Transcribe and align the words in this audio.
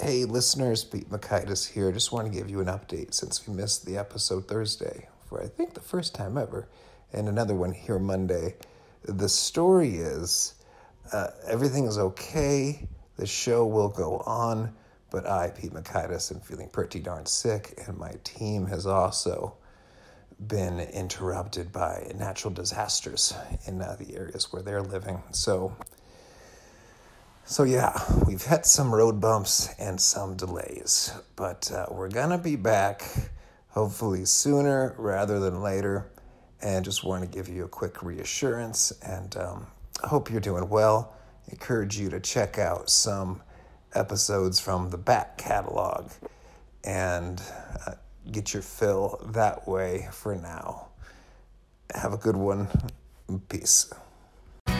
Hey, 0.00 0.24
listeners, 0.24 0.82
Pete 0.82 1.10
Mockaitis 1.10 1.68
here. 1.70 1.92
Just 1.92 2.10
want 2.10 2.26
to 2.26 2.32
give 2.32 2.48
you 2.48 2.60
an 2.60 2.68
update 2.68 3.12
since 3.12 3.46
we 3.46 3.52
missed 3.52 3.84
the 3.84 3.98
episode 3.98 4.48
Thursday 4.48 5.10
for 5.28 5.42
I 5.42 5.46
think 5.46 5.74
the 5.74 5.80
first 5.80 6.14
time 6.14 6.38
ever, 6.38 6.66
and 7.12 7.28
another 7.28 7.54
one 7.54 7.72
here 7.72 7.98
Monday. 7.98 8.54
The 9.04 9.28
story 9.28 9.96
is 9.96 10.54
uh, 11.12 11.26
everything 11.46 11.84
is 11.84 11.98
okay. 11.98 12.88
The 13.18 13.26
show 13.26 13.66
will 13.66 13.90
go 13.90 14.20
on, 14.20 14.72
but 15.10 15.26
I, 15.26 15.50
Pete 15.50 15.74
Mockaitis, 15.74 16.32
am 16.34 16.40
feeling 16.40 16.70
pretty 16.70 17.00
darn 17.00 17.26
sick, 17.26 17.78
and 17.86 17.98
my 17.98 18.14
team 18.24 18.64
has 18.68 18.86
also 18.86 19.54
been 20.46 20.80
interrupted 20.80 21.72
by 21.72 22.10
natural 22.16 22.54
disasters 22.54 23.34
in 23.66 23.82
uh, 23.82 23.96
the 24.00 24.16
areas 24.16 24.50
where 24.50 24.62
they're 24.62 24.80
living. 24.80 25.22
So, 25.32 25.76
so 27.44 27.64
yeah, 27.64 27.98
we've 28.26 28.44
had 28.44 28.64
some 28.64 28.94
road 28.94 29.20
bumps 29.20 29.68
and 29.78 30.00
some 30.00 30.36
delays, 30.36 31.12
but 31.36 31.70
uh, 31.72 31.86
we're 31.90 32.10
gonna 32.10 32.38
be 32.38 32.56
back 32.56 33.02
hopefully 33.70 34.24
sooner 34.24 34.94
rather 34.98 35.40
than 35.40 35.62
later. 35.62 36.10
And 36.62 36.84
just 36.84 37.04
want 37.04 37.22
to 37.22 37.28
give 37.28 37.48
you 37.48 37.64
a 37.64 37.68
quick 37.68 38.02
reassurance 38.02 38.92
and 39.02 39.34
um, 39.38 39.66
hope 40.04 40.30
you're 40.30 40.40
doing 40.40 40.68
well. 40.68 41.14
Encourage 41.48 41.98
you 41.98 42.10
to 42.10 42.20
check 42.20 42.58
out 42.58 42.90
some 42.90 43.40
episodes 43.94 44.60
from 44.60 44.90
the 44.90 44.98
back 44.98 45.38
catalog 45.38 46.10
and 46.84 47.42
uh, 47.86 47.92
get 48.30 48.52
your 48.52 48.62
fill 48.62 49.20
that 49.32 49.66
way 49.66 50.08
for 50.12 50.34
now. 50.36 50.88
Have 51.94 52.12
a 52.12 52.18
good 52.18 52.36
one. 52.36 52.68
Peace. 53.48 53.92